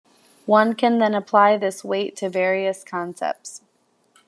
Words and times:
One 0.47 0.73
can 0.73 0.97
then 0.97 1.13
apply 1.13 1.57
this 1.57 1.83
weight 1.83 2.15
to 2.15 2.27
various 2.31 2.83
concepts. 2.83 3.61